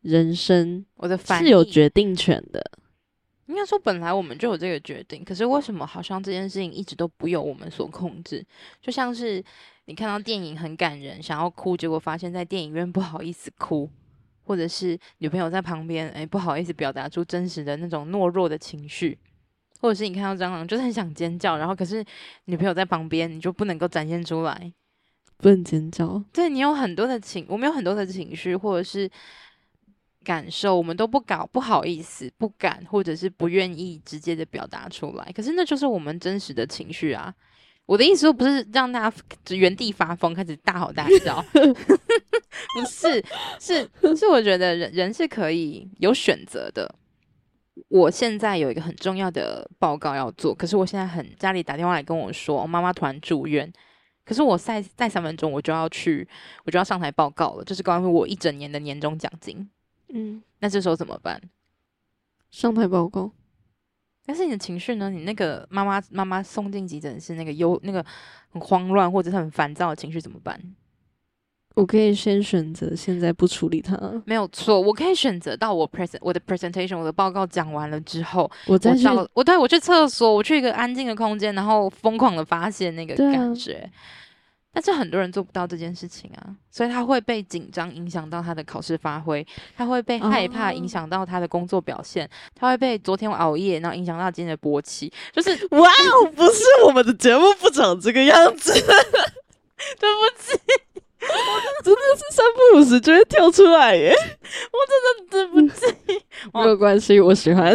[0.00, 2.64] 人生，我的是有决定权的。
[3.46, 8.42] 应该说，本来我们就有这个决定，可是为什么好像这件事情一直都不由我们所控制？
[8.80, 9.44] 就像是
[9.86, 13.90] 你看到电影很感人，想要哭，结果发现在电影院不好意思哭，
[14.46, 19.18] 或者是女朋友在旁边，哎，不好意思表达出真实的那种懦弱的情绪。
[19.78, 22.02] 或者是你看到蟑螂，就是很想尖叫，然后可是
[22.46, 24.72] 女朋友在旁边，你就不能够展现出来，
[25.36, 26.24] 不能尖叫。
[26.32, 29.08] 对你有很多的情，我们有很多的情绪或者是
[30.24, 35.30] 感受，我们都不搞，不好意思，不敢，或者是不愿意直接的表达出来。
[35.34, 37.34] 可是那就是我们真实的情绪啊！
[37.86, 39.16] 我的意思说，不是让大家
[39.50, 43.24] 原地发疯，开始大吼大叫， 不是，
[43.60, 46.92] 是是，我觉得人人是可以有选择的。
[47.88, 53.72] 我现在有一个很重要的报告要做，可是我现在很家里打电话来跟我说，我妈妈突然住院，
[54.24, 56.26] 可是我再再三分钟我就要去，
[56.64, 59.68] 我就要上台报告了，就是关于我一整年的年终奖金。
[60.08, 61.40] 嗯，那这时候怎么办？
[62.50, 63.30] 上台报告？
[64.26, 65.08] 但是你的情绪呢？
[65.08, 68.04] 你那个妈妈妈妈送进急诊室，那个忧那个
[68.50, 70.60] 很慌乱或者是很烦躁的情绪怎么办？
[71.76, 83.90] 我可以先选择现在不处理它，没有错，我可以选择到我 present 我的 presentation 我的报告讲完了之后，我再去到我对我去厕所，我去一个安静的空间，然后疯狂的发泄那个感觉。
[84.78, 89.42] 但是很多人做不到这件事情啊，所以他会被紧张影响到他的考试发挥，
[89.74, 100.58] 他会被害怕哦影响到他的工作表现，他会被昨天熬夜然后影响到今天的勃起，就是 哇哦，不是我们的节目不长这个样子， 对不起，
[101.82, 104.12] 真的是三不五时就会跳出来耶。
[104.12, 107.74] 我真的对不起，没有关系，我喜欢，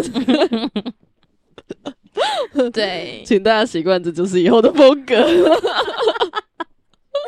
[2.72, 5.16] 对，请大家习惯，这就是以后的风格。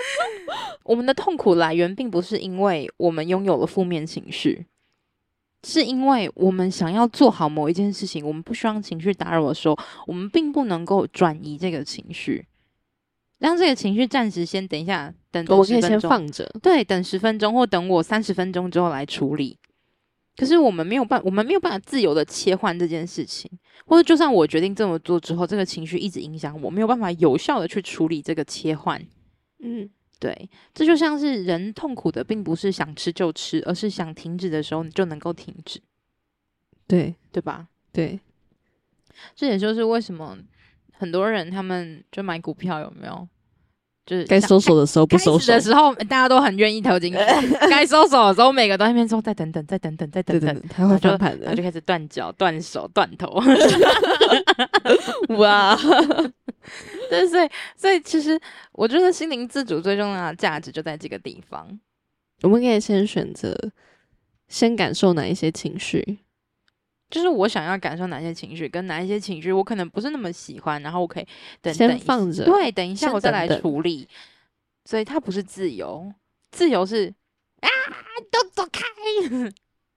[0.84, 4.66] 我们的痛苦来源并不是因为我们拥有了负面情绪，
[5.64, 12.46] 是因为我们想要做好某一件事情，我们不希望情绪打扰的时候，我们并不能够转移这个情绪，
[13.40, 19.58] 让这个情绪暂时先等一下，等我们可以10分钟先放着，对，等十分钟或等我三十分钟之后来处理。
[20.36, 23.50] 可是我们没有办，我们没有办法自由的切换这件事情，
[23.86, 29.00] 或者就算我决定这么做之后，这个情绪一直影响我，没有办法有效的去处理这个切换。
[29.64, 35.82] 嗯，对，这就像是人痛苦的，并不是想吃就吃，而是想停止的时候你就能够停止，
[36.88, 37.68] 对对吧？
[37.92, 38.20] 对，
[39.36, 40.38] 这也就是为什么
[40.92, 43.28] 很多人他们就买股票有没有？
[44.06, 47.18] 就是该像收手的时候不开收手的，时候，大家都很愿意投进去；
[47.70, 51.64] 该收手的时候，每个都在那边说再等等，再等等，再等等他会翻盘的然后就。
[51.64, 53.42] 开始断脚、断手、断头。
[55.40, 55.80] 哇，
[57.20, 58.40] 对，所以所以其实
[58.72, 61.80] 我觉得心灵自主最重要的价值就在这个地方。
[62.42, 63.56] 我们可以先选择，
[64.48, 66.20] 先感受哪一些情绪，
[67.10, 71.28] 就是我想要感受哪些情绪，跟哪一些情绪我可能不是那么喜欢，然后我可以
[71.62, 74.08] 等先放着对，等一下我再来等等处理。
[74.86, 76.14] 所以它不是自由，
[76.52, 77.14] 自由是
[77.62, 77.70] 啊，
[78.30, 78.84] 都走开。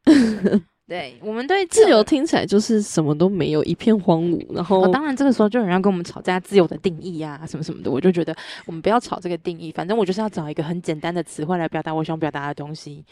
[0.89, 8.33] 对我们对自由听起来就是什么都没有，一片荒芜，然后哦，当然这个时候就有人要跟我们吵架，自由的定义啊，什么什么的，我就觉得
[8.67, 13.05] 我们不要吵这个定义，反正我就是要找一个很简单的词汇来表达我想表达的东西。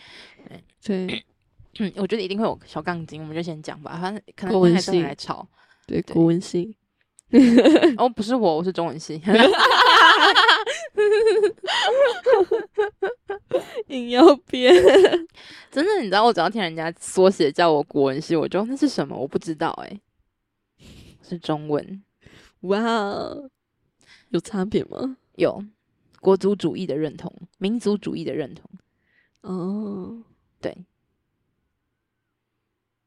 [0.85, 1.25] 对
[1.81, 5.45] 嗯，我觉得一定会有小杠精，我们就先讲吧，反正可能还是来吵。
[5.87, 6.77] 对对国文系，
[7.99, 9.21] 哦，不是我，我是中文系。
[13.89, 14.75] 硬要编，
[15.71, 19.17] 真的，你知道，我只要听人家缩写叫我国文系，我就那是什么？
[19.17, 20.01] 我不知道哎、
[21.23, 22.03] 是中文
[22.63, 23.51] 哇，哦
[24.31, 25.17] 有差别吗？
[25.37, 25.63] 有
[26.21, 28.71] 国族主义的认同，民族主义的认同。
[29.43, 30.23] 哦，
[30.61, 30.77] 对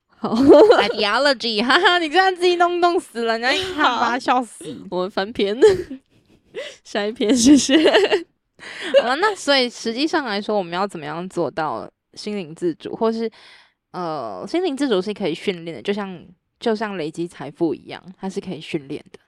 [0.07, 0.35] 好，
[0.81, 4.85] ideology，哈哈，你这样自己弄弄死了，人家一看把笑死。
[4.89, 5.57] 我们翻篇，
[6.83, 7.75] 下一篇，谢谢。
[9.03, 13.29] 啊，那所以实际上来说，我们要怎么样做到心灵自主，或是
[13.91, 16.25] 呃，心灵自主是可以训练的，就像
[16.59, 19.19] 就像累积财富一样，它是可以训练的。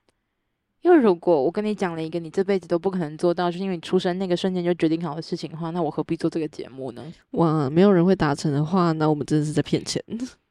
[0.81, 7.13] 因为如果我跟你讲了一个你这辈子都不可能做到，就是因为你出生那个瞬间就决定好的事情的话，那我何必做这个节目呢？
[7.31, 10.01] 哇，没有人会达成的话，那我们真的是在骗钱，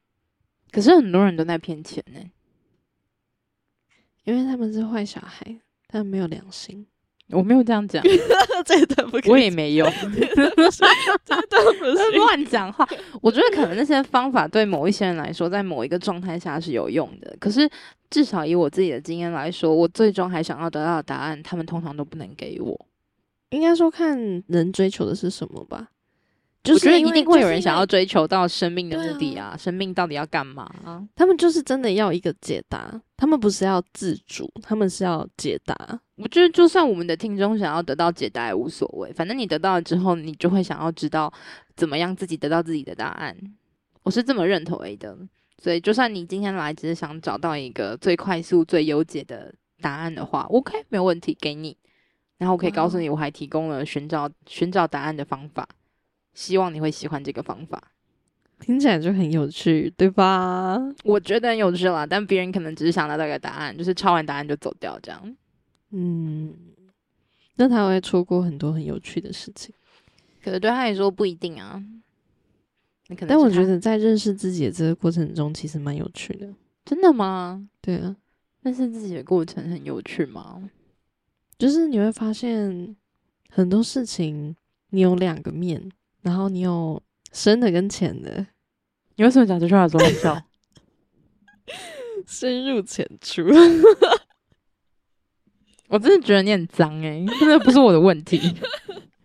[0.70, 2.20] 可是很多人都在骗钱呢、
[4.24, 6.86] 因为他们是坏小孩，他们没有良心。
[7.30, 8.02] 我没有这样讲，
[8.64, 9.84] 这一段不可以我也没有。
[10.00, 12.88] 这一段不是 乱讲话。
[13.20, 17.36] 我觉得可能那些方法对某一些人来说，在某一个状态下是有用的。
[17.38, 17.68] 可是
[18.08, 22.86] 至少以我自己的经验来说，我最终还想要得到的答案，他们通常都不能给我。
[23.50, 25.88] 应该说看人追求的是什么吧。
[26.68, 31.02] 就我觉得是因为一定会有人想要追求到生命的目的啊，生命到底要干嘛啊？
[31.16, 36.00] 他们就是真的要一个解答，他们不是要自主，他们是要解答。
[36.16, 41.32] 我觉得就算我们的听众想要得到解答也无所谓，反正你得到了之后，你就会想要知道
[41.74, 43.36] 怎么样自己得到自己的答案。
[44.02, 45.18] 我是这么认同的，
[45.62, 51.76] 所以就算你今天来只是想找到一个最快速、最优解的答案的话，OK，没有问题，给你。
[52.38, 55.68] 然后我可以告诉你，我还提供了寻找寻找答案的方法，
[56.38, 57.82] 希望你会喜欢这个方法。
[58.60, 60.78] 听起来就很有趣，对吧？
[61.02, 65.36] 我觉得很有趣啦，但别人可能只是想到这个答案，就是抄完答案就走掉这样。
[65.90, 66.54] 嗯，
[67.56, 69.74] 那他会错过很多很有趣的事情。
[70.40, 71.82] 可是对他来说不一定啊。
[73.08, 76.48] 你可能但我觉得在认识自己的这个过程中，其实蛮有趣的。
[76.84, 77.68] 真的吗？
[77.80, 78.14] 对啊，
[78.62, 80.70] 认识自己的过程很有趣吗？
[81.58, 82.94] 就是你会发现
[83.50, 84.54] 很多事情，
[84.90, 85.90] 你有两个面，
[86.28, 88.46] 然后你有深的跟浅的。
[89.16, 90.38] 你为什么讲这句话的时候笑？
[92.28, 93.42] 深入浅出。
[95.88, 98.38] 我真的觉得你很脏哎，真的不是我的问题。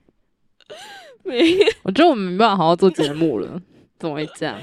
[1.26, 3.62] 没，我觉得我们没办法好好做节目了，
[4.00, 4.58] 怎么会这样？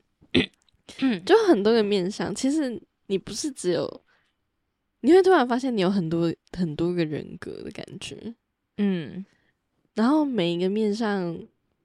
[1.24, 4.04] 就很多个面相，其实你不是只有，
[5.00, 8.34] 你会突然发现你有很多很多个人格的感觉，
[8.76, 9.24] 嗯，
[9.94, 11.38] 然后每一个面上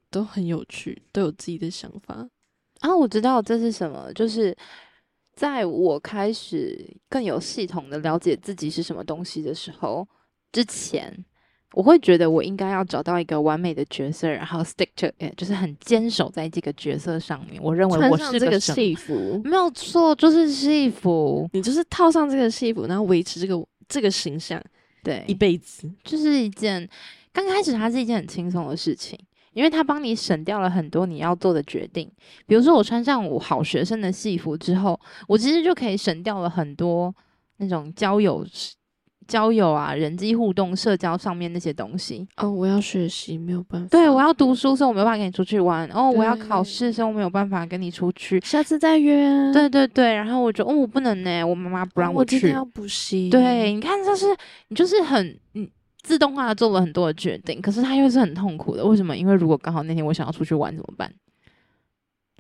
[0.09, 2.27] 都很有趣，都有自己的想法。
[2.79, 4.55] 啊，我知道这是什么，就是
[5.33, 10.07] 在我开始更有系统的了解自己是什么东西的时候
[10.51, 11.25] 之前。
[11.73, 17.61] 我会觉得我应该要找到一个完美的角色，然后 stick to it，就是很坚守在这个角色上面。
[17.61, 21.47] 我认为我是这个戏服，没有错，就是戏服。
[21.51, 24.59] 你就是套上这个戏服，然后维持这个这个形象，
[25.03, 26.89] 对，一辈子，就是一件
[27.37, 29.15] 刚开始它是一件很轻松的事情，
[29.53, 32.11] 因为它帮你省掉了很多你要做的决定。
[32.47, 37.13] 比如说我穿上我好学生的戏服之后，我其实就可以省掉了很多
[37.57, 38.43] 那种交友。
[39.27, 43.89] 交友啊，人际互动、社交上面那些东西哦，我要学习没有办法。
[43.89, 45.85] 对，我要读书，所以我没有办法跟你出去玩。
[45.89, 48.39] 哦，我要考试，所以我没有办法跟你出去。
[48.45, 49.51] 下次再约。
[49.51, 52.51] 对对对，然后我就哦，我不能呢，我妈妈不让我去。
[52.51, 53.29] 要补习。
[53.29, 54.27] 对，你看，就是
[54.69, 55.69] 你就是很嗯
[56.03, 58.85] 自动化的做了很多的决定，可是他又是很痛苦的。
[58.85, 59.15] 为什么？
[59.15, 61.11] 因为如果刚好那天我想要出去玩怎么办？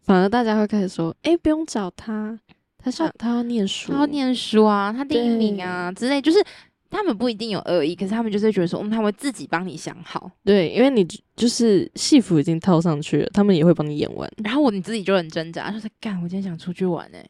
[0.03, 2.39] 反而大家会开始说：“哎，不用找他，
[2.77, 6.43] 他想他要念书，他要念书啊，他第一名啊之类。”就是。
[6.89, 10.31] 他们不一定有恶意，可是他们就是觉得说，嗯，他会自己帮你想好。
[10.45, 14.31] 对，因为你就是戏服已经套上去了，他们也会帮你演完。
[14.41, 17.29] 然后我你自己就很挣扎，说：“干，我今天想出去玩哎，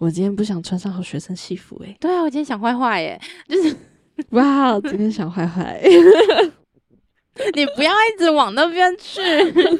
[0.00, 3.76] 我今天不想穿上好学生戏服哎。”对啊，我今天想坏坏哎，就是
[4.30, 5.80] 哇，今天想坏坏。
[7.54, 9.20] 你不要一直往那边去，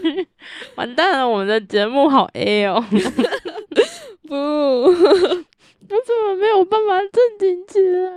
[0.76, 2.84] 完蛋了，我们的节目好 A 哦。
[4.28, 8.12] 不，我怎么没有办法正经起来？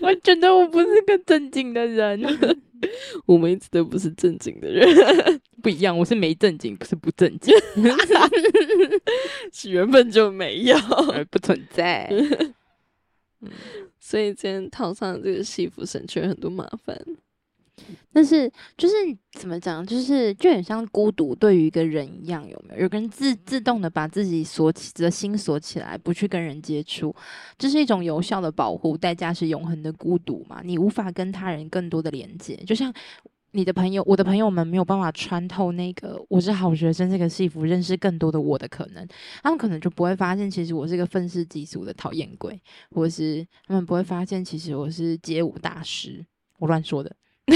[0.00, 2.20] 我觉得我不是个正经的人，
[3.26, 5.96] 我们一直都不是正经的人，不一样。
[5.96, 7.54] 我是没正经，不是不正经，
[9.52, 10.76] 是原本就没有，
[11.30, 12.10] 不存在。
[14.12, 16.94] 所以今天套上这个西服，省去了很多麻烦。
[18.12, 18.46] 但是，
[18.76, 18.94] 就是
[19.38, 22.82] 怎么讲，就是就很像孤独对于一个人一样，有没有？
[22.82, 27.16] 有个人自自动的把自己锁起的心锁起来，不去跟人接触，
[27.56, 30.60] 这是一种有效的保护，代价是永恒的孤独嘛？
[30.62, 32.92] 你无法跟他人更多的连接，就像
[33.52, 39.06] 你的朋友，我的朋友们没有办法穿透那个我是好学生这个戏服，认识更多的我的可能，
[39.42, 42.60] 他们可能就不会发现，其实我是个愤世嫉俗的讨厌鬼，
[42.90, 46.24] 或是他们不会发现，其实我是街舞大师，
[46.58, 47.14] 我乱说的。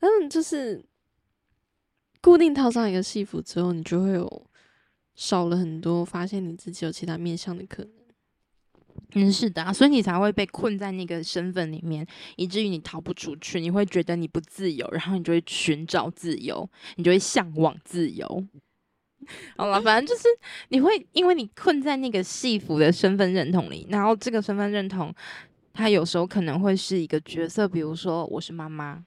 [0.00, 0.84] 嗯，就是
[2.20, 4.46] 固定套上一个戏服之后，你就会有
[5.14, 8.01] 少了很多发现你自己有其他面相的可能。
[9.14, 13.60] 嗯，是的啊，所以你才会被困在那个身份里面，以至于你逃不出去。
[13.60, 18.46] 你会觉得你不自由，然后你就会寻找自由，你就会向往自由。
[19.56, 20.28] 好了，反正就是
[20.70, 25.14] 你会因为你困在那个戏服的身份认同里，然后这个身份认同。
[25.74, 29.02] 它有时候可能会是一个角色，比如说我是妈妈，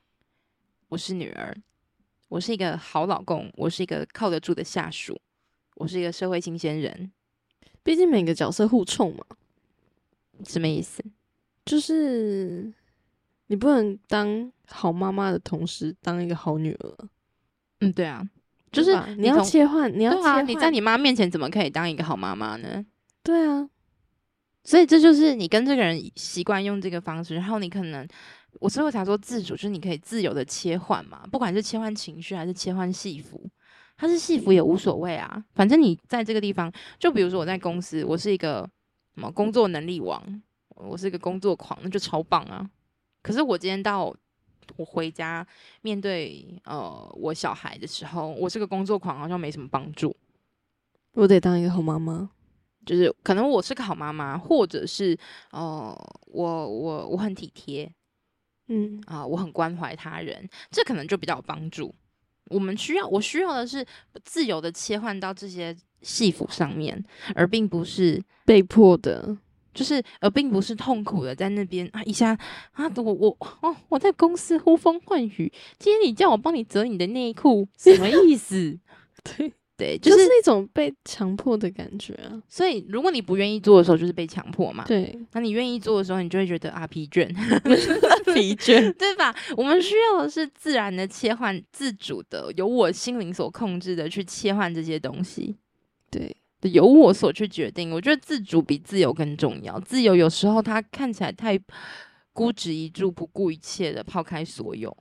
[0.90, 1.56] 我是女儿，
[2.28, 5.20] 我是一个好老公，我是一个靠得住的下属，
[5.76, 7.12] 我是一个社会新鲜人。
[7.84, 9.24] 毕竟每个角色互冲嘛，
[10.44, 11.04] 什么意思？
[11.66, 12.74] 就是
[13.48, 17.10] 你不能当好妈妈的同时当一个好女儿。
[17.80, 18.28] 嗯，对啊，
[18.72, 20.48] 就是你要切换，你要切换。
[20.48, 22.86] 你在你妈面前怎么可以当一个好妈妈呢？
[23.24, 23.70] 对啊。
[24.64, 28.08] 所以这就是你跟这个人习惯用这个方式，然后你可能，
[28.60, 33.48] 我所以我才说自主，就是你可以自由的切换嘛，不管是切换情绪还是切换戏服，
[33.96, 38.68] 他是戏服也无所谓啊，反正你在这个地方，就比如说我在公司，我是一个
[39.16, 40.42] 什么工作能力王，
[40.76, 42.70] 我是一个工作狂，那就超棒啊。
[43.22, 44.14] 可是我今天到
[44.76, 45.46] 我回家
[45.82, 50.16] 面对呃我小孩的时候，我是个工作狂，好像没什么帮助。
[51.14, 52.30] 我得当一个好妈妈。
[52.86, 55.18] 就是可能我是个好妈妈，或者是
[55.50, 55.98] 哦，
[56.28, 57.92] 我我我很体贴，
[58.68, 61.96] 嗯啊，我很关怀他人，这可能就比较有帮助。
[62.50, 63.84] 我们需要，我需要的是
[64.24, 65.76] 自由的切换到这些
[66.06, 67.04] 戏服上面，
[67.34, 69.36] 而并不是被迫的，
[69.74, 72.38] 就是而并不是痛苦的在那边啊一下
[72.74, 78.78] 啊，我我哦我在公司呼风唤雨，今天你叫我帮你折你的内裤，什么意思？
[79.24, 79.52] 对。
[79.78, 82.42] 对，就是那种被强迫的感觉啊。
[82.48, 84.86] 所以，如果你不愿意做的时候，就是被强迫嘛。
[84.88, 87.28] 对，那你愿意做的时候，你就会觉得啊疲倦，
[88.34, 89.36] 疲倦，对吧？
[89.58, 95.58] 我们需要的是自然的切换，自主的，由我心灵所控制的去切换这些东西。
[96.18, 97.92] 对，由我所去决定。
[97.92, 99.80] 我觉得自主比自由更重要。
[99.80, 101.60] 自由有时候它看起来太
[102.32, 104.96] 孤执一注，不顾一切的抛开所有。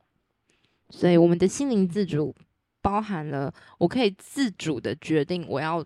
[0.90, 2.34] 所以，我们的心灵自主
[2.82, 5.84] 包含了我可以自主的决定我要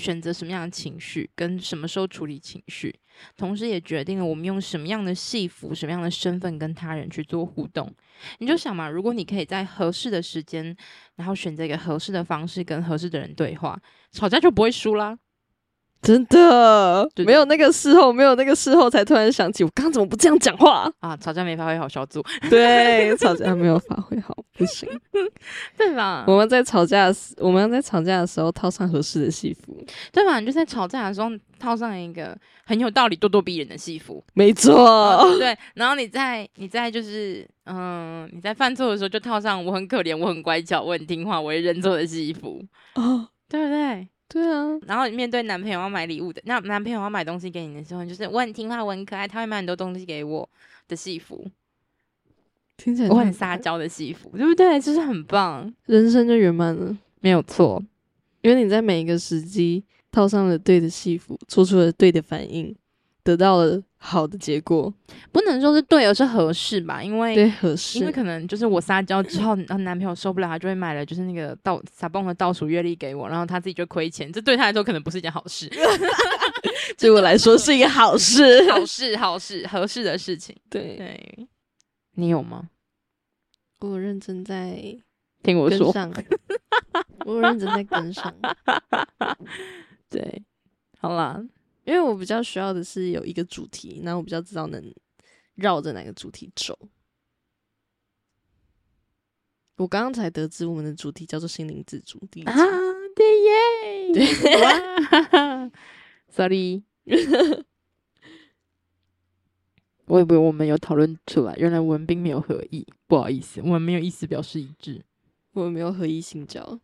[0.00, 2.98] 选择什么样的情绪，跟什么时候处理情绪，
[3.36, 7.94] 同时也决定了我们用什么样的戏服、什么样的身份跟他人去做互动。
[8.38, 10.74] 你就想嘛，如果你可以在合适的时间，
[11.16, 13.80] 然后选择一个合适的方式跟合适的人对话，
[14.10, 15.18] 吵架就不会输啦。
[16.02, 21.16] 真的没有那个事后，没有那个事后，才突然想起我刚刚怎么不这样讲话啊？
[21.18, 24.88] 吵架没发挥好，小组对吵架没有发挥好，不行，
[25.76, 26.24] 对吧？
[26.26, 29.76] 我们在吵架时，我们在吵架的时候套上合适的戏服，
[30.12, 30.40] 对吧？
[30.40, 31.28] 你就在吵架的时候
[31.58, 35.56] 套上一个很有道理、咄咄逼人的戏服，没错， 对。
[35.74, 42.62] 然后你在你在就是嗯，你在犯错的时候就套上我很可怜、我很乖巧、我很听话、我会认错的戏服
[42.94, 44.08] 哦，对不对？
[44.32, 50.48] 对啊，然后面对男朋友要买礼物的，那男朋友要买东西给你的时候，就是我很听话，我很可爱，他会买很多东西给我
[50.86, 51.44] 的戏服，
[52.76, 54.80] 听起来我很撒娇的戏服，对不对？
[54.80, 57.82] 就是很棒，人生就圆满了，没有错，
[58.42, 62.72] 因为你在每一个时机套上了对的戏服，做出了对的反应。
[63.22, 64.92] 得到了好的结果，
[65.30, 67.02] 不能说是对，而是合适吧？
[67.02, 75.70] 因为对合适，因为可能就是我撒娇之后，然后男朋友受不了，他就会买了就是那个倒撒泵的倒数月历给我，然后他自己就亏钱，这对他来说可能不是一件好事，
[76.98, 80.56] 对我来说是一个好事，好事，好事，合适的事情。
[80.70, 81.48] 对对，
[82.14, 82.70] 你有吗？
[83.80, 84.78] 我认真在
[85.42, 85.92] 听我说，
[87.24, 88.34] 我认真在跟上。
[90.10, 90.42] 对，
[90.98, 91.42] 好啦。
[91.84, 94.94] 因为我比较需要的是有一个主题，然后我比较知道能
[95.54, 96.78] 绕着哪个主题走。
[99.76, 102.18] 我刚刚才得知我们的主题叫做心灵自主。
[102.44, 102.54] 啊，
[103.16, 104.12] 对耶！
[104.12, 104.26] 对，
[106.28, 106.82] sorry，
[110.04, 115.02] 我以为我们有讨论出来，原来我们并没有合意，不好意思，我们没有意思表示一致，
[115.52, 116.78] 我们没有合意性交，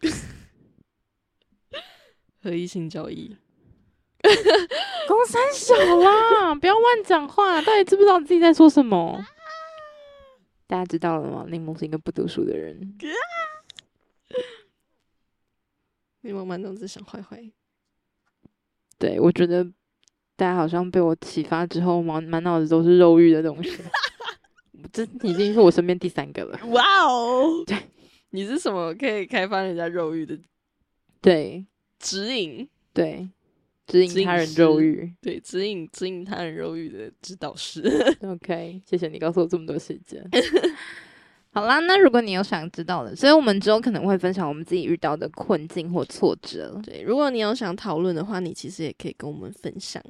[2.40, 3.36] 合意性交易。
[5.08, 7.60] 公三小啦，不要乱讲话！
[7.62, 9.24] 到底知不知道自己在说什么？
[10.66, 11.46] 大家知道了吗？
[11.48, 12.78] 柠檬是一个不读书的人。
[16.22, 17.50] 柠檬满脑子想坏坏。
[18.98, 19.64] 对，我觉得
[20.36, 23.78] 大家好像被我启发之后，满满脑子都是肉欲的东西。
[24.92, 26.58] 这已经是我身边第三个了。
[26.66, 27.64] 哇哦！
[27.66, 27.76] 对，
[28.30, 30.38] 你是什么可以开发人家肉欲的？
[31.20, 31.64] 对，
[31.98, 32.68] 指引。
[32.92, 33.28] 对。
[33.88, 37.82] 指引他人肉欲，对，指引指引他人肉欲的指导师。
[38.22, 40.22] OK，谢谢你告诉我这么多细节。
[41.50, 46.78] 好啦，那如果你有想知道的，所以我们之后可能会分享我们自己遇到的困境或挫折。
[46.84, 50.00] 对，如果你有想讨论的话，你其实也可以跟我们分享，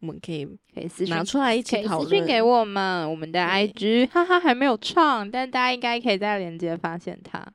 [0.00, 2.08] 我们可以可以私拿出来一起讨论。
[2.08, 7.46] 私信给我们，我们的 IG，哈哈，还没有创，但大家应该可以在链接发现它。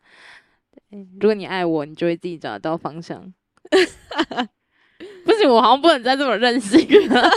[1.20, 3.34] 如果你爱我，你就会自己找得到方向。
[5.26, 7.24] 不行，我好像不能再这么任性了。